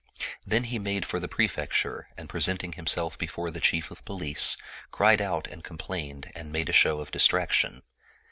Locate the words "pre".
2.27-2.41